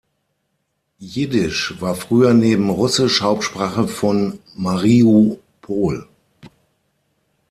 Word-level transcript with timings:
Jiddisch 0.97 1.79
war 1.79 1.93
früher 1.93 2.33
neben 2.33 2.71
Russisch 2.71 3.21
Hauptsprache 3.21 3.87
von 3.87 4.39
Mariupol. 4.57 6.07